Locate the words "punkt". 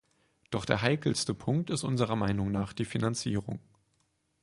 1.35-1.69